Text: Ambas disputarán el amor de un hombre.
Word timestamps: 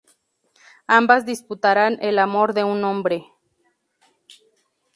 Ambas 0.87 1.27
disputarán 1.27 1.99
el 2.01 2.17
amor 2.17 2.55
de 2.55 2.63
un 2.63 2.83
hombre. 2.85 3.23